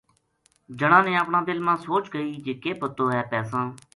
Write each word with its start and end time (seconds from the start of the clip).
جنا 0.79 0.99
نے 1.07 1.13
اپنا 1.17 1.39
دل 1.47 1.59
ما 1.65 1.75
سوچ 1.85 2.03
کئی 2.13 2.31
جی 2.45 2.53
کے 2.63 2.71
پتو 2.81 3.05
ہے 3.13 3.21
پیساں 3.31 3.67